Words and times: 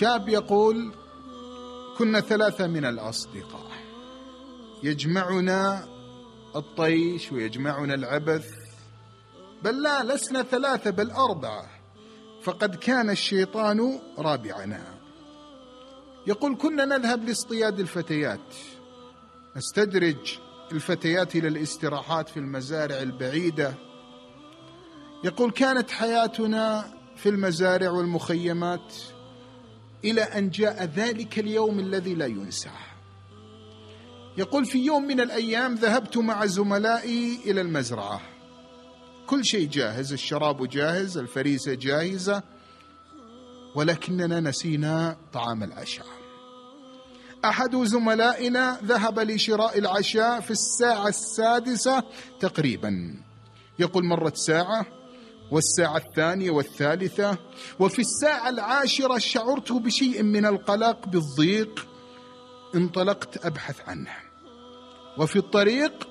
شاب 0.00 0.28
يقول 0.28 0.92
كنا 1.98 2.20
ثلاثة 2.20 2.66
من 2.66 2.84
الأصدقاء. 2.84 3.70
يجمعنا 4.82 5.88
الطيش 6.56 7.32
ويجمعنا 7.32 7.94
العبث 7.94 8.50
بل 9.62 9.82
لا 9.82 10.02
لسنا 10.14 10.42
ثلاثة 10.42 10.90
بل 10.90 11.10
أربعة 11.10 11.70
فقد 12.42 12.74
كان 12.74 13.10
الشيطان 13.10 14.00
رابعنا. 14.18 14.84
يقول 16.26 16.56
كنا 16.56 16.84
نذهب 16.84 17.24
لاصطياد 17.24 17.80
الفتيات 17.80 18.54
نستدرج 19.56 20.38
الفتيات 20.72 21.36
إلى 21.36 21.48
الاستراحات 21.48 22.28
في 22.28 22.36
المزارع 22.36 23.02
البعيدة. 23.02 23.74
يقول 25.24 25.50
كانت 25.50 25.90
حياتنا 25.90 26.94
في 27.16 27.28
المزارع 27.28 27.90
والمخيمات 27.90 28.94
إلى 30.04 30.22
أن 30.22 30.50
جاء 30.50 30.84
ذلك 30.84 31.38
اليوم 31.38 31.78
الذي 31.78 32.14
لا 32.14 32.26
ينسى 32.26 32.70
يقول 34.36 34.66
في 34.66 34.78
يوم 34.78 35.06
من 35.06 35.20
الأيام 35.20 35.74
ذهبت 35.74 36.16
مع 36.16 36.46
زملائي 36.46 37.40
إلى 37.46 37.60
المزرعة. 37.60 38.20
كل 39.26 39.44
شيء 39.44 39.68
جاهز 39.68 40.12
الشراب 40.12 40.68
جاهز 40.68 41.18
الفريسة 41.18 41.74
جاهزة 41.74 42.42
ولكننا 43.74 44.40
نسينا 44.40 45.16
طعام 45.32 45.62
العشاء. 45.62 46.06
أحد 47.44 47.76
زملائنا 47.76 48.80
ذهب 48.84 49.18
لشراء 49.18 49.78
العشاء 49.78 50.40
في 50.40 50.50
الساعة 50.50 51.08
السادسة 51.08 52.02
تقريبا. 52.40 53.14
يقول 53.78 54.04
مرت 54.04 54.36
ساعة 54.36 54.86
والساعة 55.50 55.96
الثانية 55.96 56.50
والثالثة 56.50 57.38
وفي 57.78 57.98
الساعة 57.98 58.48
العاشرة 58.48 59.18
شعرت 59.18 59.72
بشيء 59.72 60.22
من 60.22 60.46
القلق 60.46 61.08
بالضيق 61.08 61.86
انطلقت 62.74 63.46
أبحث 63.46 63.88
عنه. 63.88 64.10
وفي 65.18 65.36
الطريق 65.36 66.08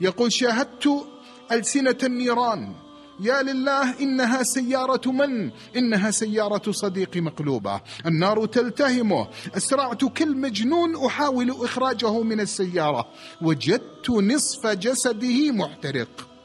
يقول 0.00 0.32
شاهدت 0.32 1.06
ألسنة 1.52 1.98
النيران 2.02 2.74
يا 3.20 3.42
لله 3.42 4.00
إنها 4.00 4.42
سيارة 4.42 5.10
من؟ 5.10 5.50
إنها 5.76 6.10
سيارة 6.10 6.72
صديقي 6.72 7.20
مقلوبة. 7.20 7.80
النار 8.06 8.46
تلتهمه 8.46 9.28
أسرعت 9.56 10.04
كالمجنون 10.04 11.06
أحاول 11.06 11.50
إخراجه 11.50 12.22
من 12.22 12.40
السيارة. 12.40 13.06
وجدت 13.42 14.10
نصف 14.10 14.66
جسده 14.66 15.50
محترق. 15.50 16.35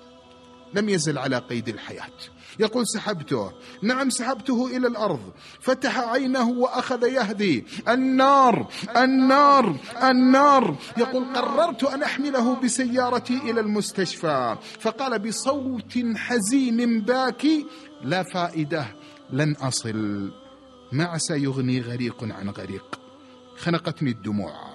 لم 0.74 0.90
يزل 0.90 1.18
على 1.18 1.38
قيد 1.38 1.68
الحياة. 1.70 2.12
يقول 2.60 2.88
سحبته 2.88 3.52
نعم 3.82 4.10
سحبته 4.10 4.78
إلى 4.78 4.88
الأرض. 4.88 5.34
فتح 5.60 6.00
عينه 6.00 6.50
وأخذ 6.50 7.04
يهدي. 7.04 7.66
النار 7.90 8.68
النار 8.98 9.76
النار. 10.04 10.76
يقول 10.98 11.26
قررت 11.36 11.84
أن 11.84 12.04
أحمله 12.04 12.56
بسيارتي 12.56 13.38
إلى 13.38 13.62
المستشفى. 13.62 14.58
فقال 14.80 15.20
بصوت 15.20 16.00
حزين 16.16 17.02
باكي 17.02 17.66
لا 18.04 18.24
فائدة 18.24 18.86
لن 19.30 19.56
أصل. 19.56 20.32
ما 20.92 21.06
عسى 21.06 21.34
يغني 21.34 21.82
غريق 21.82 22.24
عن 22.24 22.50
غريق. 22.50 23.00
خنقتني 23.58 24.12
الدموع. 24.12 24.71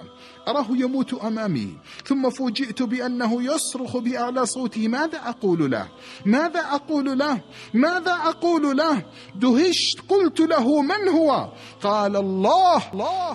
أراه 0.47 0.67
يموت 0.69 1.13
أمامي 1.13 1.77
ثم 2.05 2.29
فوجئت 2.29 2.81
بأنه 2.81 3.43
يصرخ 3.43 3.97
بأعلى 3.97 4.45
صوته 4.45 4.87
ماذا 4.87 5.17
أقول 5.25 5.71
له؟ 5.71 5.87
ماذا 6.25 6.59
أقول 6.59 7.17
له؟ 7.19 7.41
ماذا 7.73 8.13
أقول 8.13 8.77
له؟ 8.77 9.05
دهشت 9.35 9.99
قلت 10.09 10.39
له 10.39 10.81
من 10.81 11.07
هو؟ 11.09 11.49
قال 11.81 12.15
الله 12.15 12.83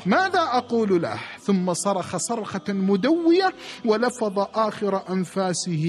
ماذا 0.07 0.43
أقول 0.43 1.03
له؟ 1.03 1.21
ثم 1.41 1.75
صرخ 1.75 2.17
صرخة 2.17 2.69
مدوية 2.69 3.55
ولفظ 3.85 4.39
آخر 4.55 5.03
أنفاسه 5.11 5.85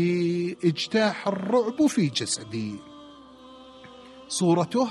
اجتاح 0.64 1.28
الرعب 1.28 1.88
في 1.88 2.08
جسدي. 2.08 2.80
صورته 4.28 4.88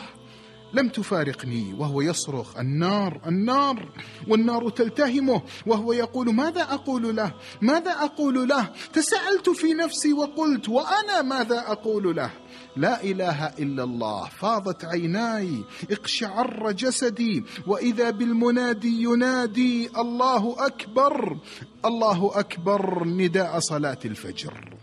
لم 0.75 0.89
تفارقني 0.89 1.75
وهو 1.79 2.01
يصرخ 2.01 2.57
النار 2.57 3.21
النار 3.27 3.89
والنار 4.29 4.71
تلتهمه 4.71 5.43
وهو 5.67 5.93
يقول 5.93 6.35
ماذا 6.35 6.63
أقول 6.63 7.17
له؟ 7.17 7.35
ماذا 7.61 7.91
أقول 7.91 8.49
له؟ 8.49 8.71
تساءلت 8.93 9.51
في 9.51 9.75
نفسي 9.75 10.13
وقلت 10.13 10.69
وأنا 10.69 11.23
ماذا 11.23 11.59
أقول 11.67 12.17
له؟ 12.17 12.31
لا 12.77 13.05
إله 13.05 13.47
إلا 13.47 13.85
الله 13.85 14.29
فاضت 14.29 14.85
عيناي 14.85 15.65
اقشعر 15.91 16.73
جسدي 16.73 17.45
وإذا 17.67 18.11
بالمنادي 18.11 19.03
ينادي 19.03 19.91
الله 19.99 20.67
أكبر 20.67 21.37
الله 21.85 22.31
أكبر 22.35 23.05
نداء 23.05 23.59
صلاة 23.59 23.99
الفجر. 24.05 24.75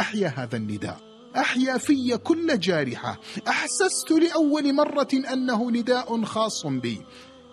أحيا 0.00 0.28
هذا 0.36 0.56
النداء. 0.56 1.07
أحيا 1.36 1.78
في 1.78 2.16
كل 2.16 2.58
جارحة. 2.58 3.20
أحسست 3.48 4.10
لأول 4.10 4.74
مرة 4.74 5.08
أنه 5.32 5.70
نداء 5.70 6.24
خاص 6.24 6.66
بي. 6.66 7.02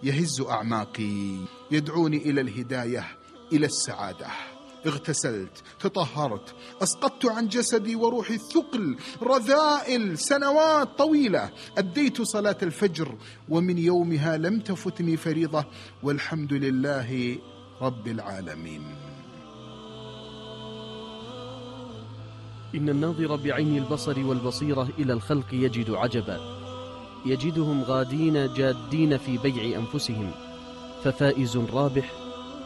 يهز 0.04 0.42
أعماقي 0.42 1.38
يدعوني 1.72 2.18
إلى 2.18 2.42
الهداية 2.42 3.08
إلى 3.54 3.66
السعادة. 3.66 4.28
اغتسلت 4.86 5.64
تطهرت 5.80 6.56
أسقطت 6.84 7.26
عن 7.26 7.48
جسدي 7.48 7.96
وروحي 7.96 8.34
الثقل 8.34 8.98
رذائل 9.22 10.18
سنوات 10.18 10.98
طويلة. 10.98 11.50
أديت 11.78 12.22
صلاة 12.22 12.58
الفجر 12.64 13.16
ومن 13.50 13.78
يومها 13.78 14.38
لم 14.38 14.60
تفتني 14.60 15.18
فريضة. 15.18 15.66
والحمد 16.04 16.54
لله 16.54 17.38
رب 17.82 18.08
العالمين. 18.08 19.15
إن 22.76 22.90
الناظر 22.90 23.36
بعين 23.36 23.78
البصر 23.78 24.26
والبصيرة 24.26 24.88
إلى 25.00 25.14
الخلق 25.14 25.54
يجد 25.54 25.92
عجبا. 25.92 26.40
يجدهم 27.26 27.84
غادين 27.84 28.54
جادين 28.54 29.18
في 29.18 29.38
بيع 29.38 29.80
أنفسهم. 29.80 30.32
ففائز 31.04 31.58
رابح 31.74 32.12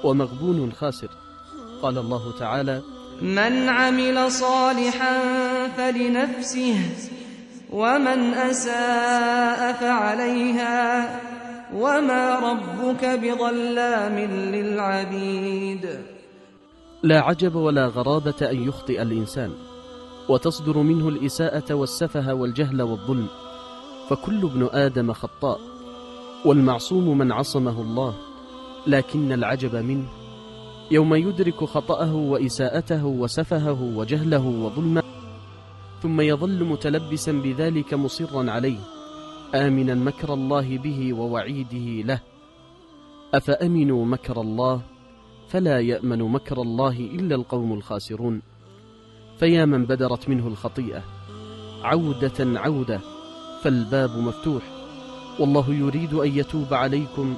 ومغبون 0.04 0.72
خاسر. 0.72 1.10
قال 1.82 1.98
الله 1.98 2.40
تعالى 2.40 2.82
من 3.22 3.70
عمل 3.70 4.32
صالحا 4.32 5.20
فلنفسه 5.78 6.80
ومن 7.72 8.34
أساء 8.34 9.74
فعليها 9.74 11.20
وما 11.76 12.40
ربك 12.40 13.06
بظلام 13.06 14.20
للعبيد. 14.56 16.00
لا 17.04 17.22
عجب 17.22 17.56
ولا 17.56 17.86
غرابة 17.88 18.52
أن 18.52 18.68
يخطئ 18.68 19.02
الإنسان. 19.02 19.52
وتصدر 20.30 20.78
منه 20.78 21.10
الإساءة 21.10 21.74
والسفه 21.74 22.34
والجهل 22.34 22.82
والظلم. 22.82 23.28
فكل 24.10 24.46
ابن 24.46 24.70
آدم 24.72 25.14
خطاء 25.14 25.60
والمعصوم 26.46 27.18
من 27.18 27.32
عصمه 27.32 27.82
الله. 27.82 28.14
لكن 28.88 29.32
العجب 29.32 29.76
منه 29.76 30.08
يوم 30.92 31.16
يدرك 31.16 31.64
خطأه 31.64 32.16
وإساءته 32.16 33.06
وسفهه 33.06 33.82
وجهله 33.96 34.48
وظلمه 34.48 35.04
ثم 36.02 36.22
يظل 36.22 36.64
متلبسا 36.64 37.32
بذلك 37.32 37.94
مصرا 37.94 38.52
عليه 38.52 38.80
آمنا 39.56 39.96
مكر 39.96 40.34
الله 40.34 40.78
به 40.78 41.14
ووعيده 41.14 42.08
له. 42.08 42.20
أفأمنوا 43.34 44.06
مكر 44.06 44.42
الله؟ 44.42 44.82
فلا 45.48 45.80
يأمن 45.80 46.20
مكر 46.20 46.62
الله 46.62 47.00
إلا 47.00 47.36
القوم 47.36 47.74
الخاسرون. 47.74 48.42
فيا 49.40 49.66
من 49.66 49.86
بدرت 49.86 50.30
منه 50.30 50.48
الخطيئة. 50.48 51.04
عودة 51.84 52.60
عودة 52.60 53.00
فالباب 53.64 54.18
مفتوح. 54.18 54.64
والله 55.40 55.74
يريد 55.74 56.14
أن 56.14 56.38
يتوب 56.38 56.74
عليكم 56.74 57.36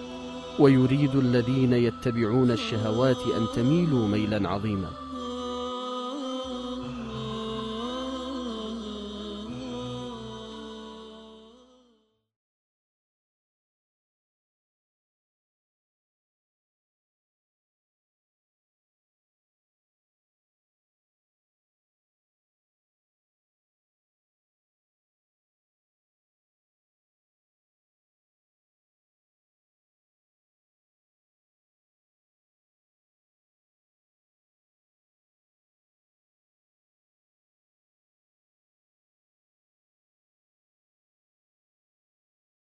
ويريد 0.59 1.15
الذين 1.15 1.74
يتبعون 1.74 2.51
الشهوات 2.51 3.18
أن 3.18 3.45
تميلوا 3.56 4.07
ميلا 4.07 4.50
عظيما. 4.50 5.00